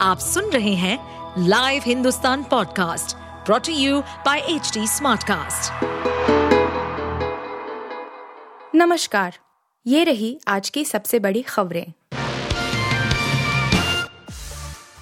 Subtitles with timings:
[0.00, 0.98] आप सुन रहे हैं
[1.38, 3.16] Live Hindustan podcast
[3.46, 5.72] brought to you by H Smartcast.
[8.74, 9.38] नमस्कार,
[9.86, 11.92] ये रही आज की सबसे बड़ी खबरें।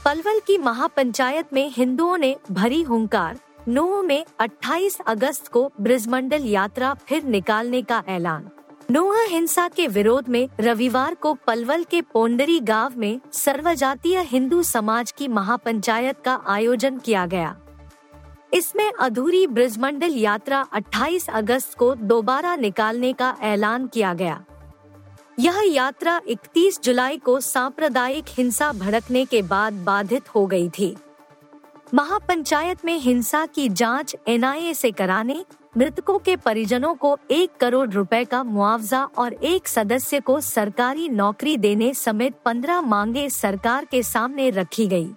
[0.05, 3.39] पलवल की महापंचायत में हिंदुओं ने भरी हुंकार।
[3.69, 8.51] नोह में 28 अगस्त को ब्रिजमंडल यात्रा फिर निकालने का ऐलान।
[8.91, 15.13] नोहा हिंसा के विरोध में रविवार को पलवल के पोंडरी गाँव में सर्वजातीय हिंदू समाज
[15.13, 17.57] की महापंचायत का आयोजन किया गया।
[18.55, 24.45] इसमें अधूरी ब्रिजमंडल यात्रा 28 अगस्त को दोबारा निकालने का ऐलान किया गया।
[25.39, 30.97] यह यात्रा 31 जुलाई को सांप्रदायिक हिंसा भड़कने के बाद बाधित हो गई थी।
[31.95, 35.45] महापंचायत में हिंसा की जाँच एनआईए से कराने
[35.77, 41.57] मृतकों के परिजनों को एक करोड़ रुपए का मुआवजा और एक सदस्य को सरकारी नौकरी
[41.57, 45.11] देने समेत पंद्रह मांगे सरकार के सामने रखी गई।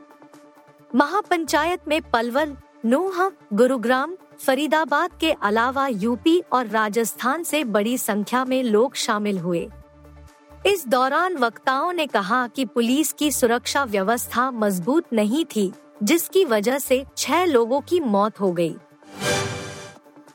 [0.95, 2.55] महापंचायत में पलवल,
[2.85, 9.67] नोहा, गुरुग्राम, फरीदाबाद के अलावा यूपी और राजस्थान से बड़ी संख्या में लोग शामिल हुए
[10.65, 15.71] इस दौरान वक्ताओं ने कहा कि पुलिस की सुरक्षा व्यवस्था मज़बूत नहीं थी,
[16.03, 18.75] जिसकी वजह से छह लोगों की मौत हो गई।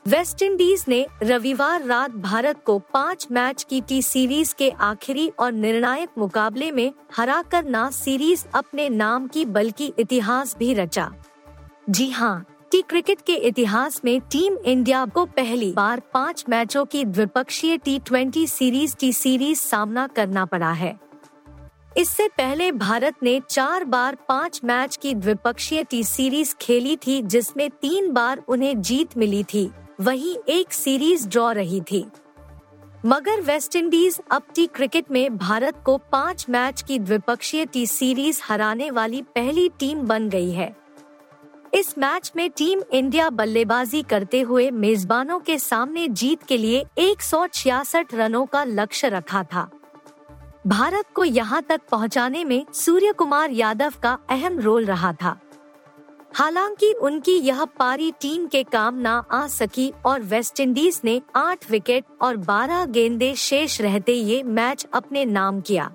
[0.07, 6.09] वेस्टइंडीज ने रविवार रात भारत को पाँच मैच की टी सीरीज़ के आखिरी और निर्णायक
[6.17, 11.09] मुकाबले में हराकर न सीरीज़ अपने नाम की, बल्कि इतिहास भी रचा।
[11.89, 17.03] जी हाँ टी क्रिकेट के इतिहास में टीम इंडिया को पहली बार पाँच मैचों की
[17.05, 20.97] द्विपक्षीय T twenty series, T series सामना करना पड़ा है।
[21.97, 27.69] इससे पहले भारत ने चार बार पाँच मैच की द्विपक्षीय टी सीरीज़ खेली थी, जिसमें
[27.71, 29.69] तीन बार उन्हें जीत मिली थी।
[30.01, 32.05] वहीं एक सीरीज़ ड्रॉ रही थी।
[33.05, 38.91] मगर वेस्टइंडीज अब टी क्रिकेट में भारत को पाँच मैच की द्विपक्षीय टी सीरीज़ हराने
[38.91, 40.75] वाली पहली टीम बन गई है।
[41.73, 47.21] इस मैच में टीम इंडिया बल्लेबाजी करते हुए मेजबानों के सामने जीत के लिए एक
[47.21, 49.69] सौ छियासठ रनों का लक्ष्य रखा था।
[50.67, 55.39] भारत को यहाँ तक पहुँचाने में सूर्य कुमार यादव का अहम रोल रहा था।
[56.35, 62.05] हालाँकि उनकी यह पारी टीम के काम न आ सकी और वेस्टइंडीज ने आठ विकेट
[62.21, 65.89] और 12 गेंदे शेष रहते ये मैच अपने नाम किया।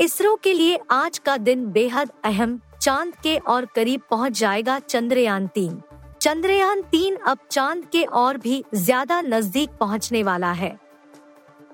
[0.00, 5.46] इसरो के लिए आज का दिन बेहद अहम, चाँद के और करीब पहुँच जाएगा चंद्रयान
[5.46, 5.80] तीन।
[6.20, 10.76] चंद्रयान तीन अब चाँद के और भी ज़्यादा नज़दीक पहुँचने वाला है।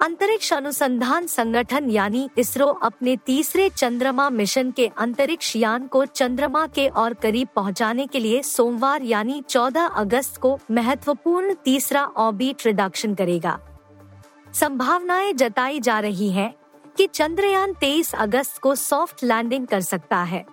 [0.02, 6.88] अंतरिक्ष अनुसंधान संगठन यानी इसरो अपने तीसरे चंद्रमा मिशन के अंतरिक्ष यान को चंद्रमा के
[6.88, 13.58] और करीब पहुँचाने के लिए सोमवार यानी 14 अगस्त को महत्वपूर्ण तीसरा ऑर्बिट रिडक्शन करेगा।
[14.54, 16.54] संभावनाएँ जताई जा रही हैं
[16.96, 20.44] कि चंद्रयान 23 अगस्त को सॉफ्ट लैंडिंग कर सकता है।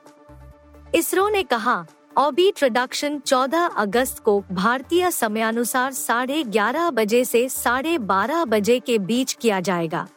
[0.96, 1.86] इसरो ने कहा
[2.18, 8.98] ऑर्बिट रिडक्शन 14 अगस्त को भारतीय समयानुसार साढ़े ग्यारह बजे से साढ़े बारह बजे के
[9.00, 10.08] बीच किया जाएगा।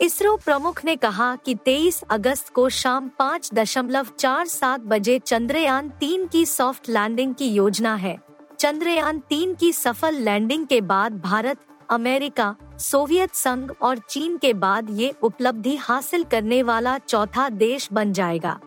[0.00, 5.88] इसरो प्रमुख ने कहा कि 23 अगस्त को शाम पाँच दशमलव चार सात बजे चंद्रयान
[5.88, 8.16] तीन की सॉफ्ट लैंडिंग की योजना है।
[8.58, 11.58] चंद्रयान तीन की सफल लैंडिंग के बाद भारत,
[11.90, 18.12] अमेरिका, सोवियत संघ और चीन के बाद ये उपलब्धि हासिल करने वाला चौथा देश बन
[18.12, 18.60] जाएगा।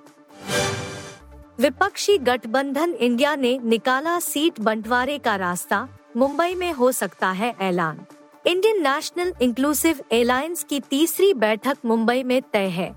[1.63, 5.87] विपक्षी गठबंधन इंडिया ने निकाला सीट बंटवारे का रास्ता,
[6.17, 7.99] मुंबई में हो सकता है ऐलान।
[8.45, 12.89] इंडियन नेशनल इंक्लूसिव एलायंस की तीसरी बैठक मुंबई में तय है।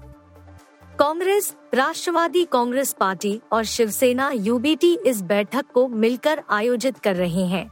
[0.98, 7.66] कांग्रेस, राष्ट्रवादी कांग्रेस पार्टी और शिवसेना यूबीटी इस बैठक को मिलकर आयोजित कर रहे हैं।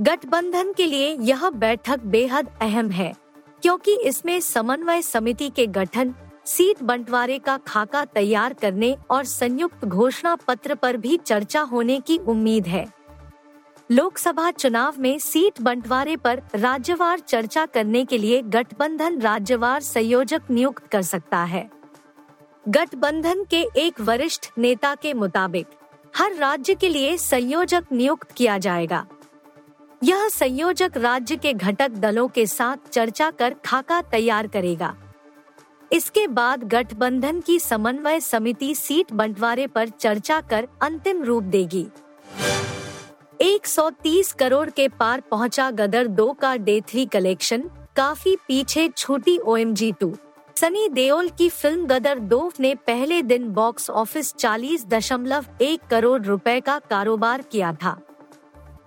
[0.00, 3.12] गठबंधन के लिए यह बैठक बेहद अहम है,
[3.62, 6.14] क्योंकि इसमें समन्वय समिति के गठन
[6.48, 12.16] सीट बंटवारे का खाका तैयार करने और संयुक्त घोषणा पत्र पर भी चर्चा होने की
[12.18, 12.84] उम्मीद है।
[13.90, 20.86] लोकसभा चुनाव में सीट बंटवारे पर राज्यवार चर्चा करने के लिए गठबंधन राज्यवार संयोजक नियुक्त
[20.86, 21.68] कर सकता है।
[22.68, 25.66] गठबंधन के एक वरिष्ठ नेता के मुताबिक,
[26.16, 29.04] हर राज्य के लिए संयोजक नियुक्त किया जाएगा।
[30.04, 34.94] यह संयोजक राज्य के घटक दलों के साथ चर्चा कर खाका तैयार करेगा।
[35.90, 41.86] इसके बाद गठबंधन की समन्वय समिति सीट बंटवारे पर चर्चा कर अंतिम रूप देगी।
[43.40, 47.62] 130 करोड़ के पार पहुँचा गदर दो का डे थ्री कलेक्शन,
[47.96, 50.14] काफ़ी पीछे छूटी O M G two.
[50.56, 56.20] Sunny Deol की फ़िल्म गदर दो ने पहले दिन बॉक्स ऑफ़िस चालीस दशमलव एक करोड़
[56.22, 57.98] रुपए का कारोबार किया था।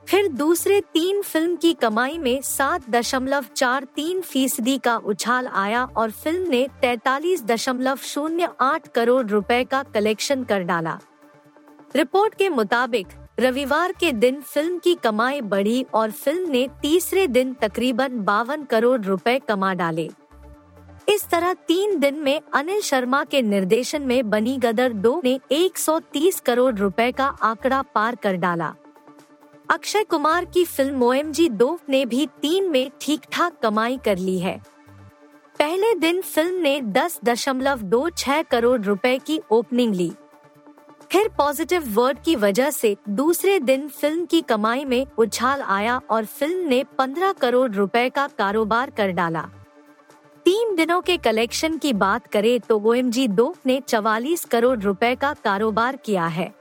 [0.08, 5.84] फिर दूसरे तीन फ़िल्म की कमाई में सात दशमलव चार तीन फ़ीसदी का उछाल आया
[5.98, 11.00] और फ़िल्म ने तैतालीस दशमलव शून्य आठ करोड़ रुपए का कलेक्शन कर डाला।
[11.96, 13.08] रिपोर्ट के मुताबिक,
[13.40, 19.02] रविवार के दिन फ़िल्म की कमाई बढ़ी और फ़िल्म ने तीसरे दिन तकरीबन बावन करोड़
[19.02, 20.10] रुपए कमा डाले।
[21.10, 26.40] इस तरह तीन दिन में अनिल शर्मा के निर्देशन में बनी गदर दो ने 130
[26.40, 28.74] करोड़ रुपए का आंकड़ा पार कर डाला।
[29.72, 31.14] अक्षय कुमार की फ़िल्म ओ
[31.50, 34.58] दो ने भी तीन में ठीक ठाक कमाई कर ली है।
[35.60, 40.12] पहले दिन फ़िल्म ने दस दशमलव दो छह करोड़ रुपए की ओपनिंग ली।
[41.12, 46.26] फिर पॉजिटिव वर्ड की वजह से दूसरे दिन फ़िल्म की कमाई में उछाल आया और
[46.26, 49.50] फ़िल्म ने 15 करोड़ रुपए का कारोबार कर डाला।
[50.46, 55.34] तीन दिनों के कलेक्शन की बात करें तो ओ दो ने चवालीस करोड़ रुपए का
[55.34, 56.61] कारोबार किया है।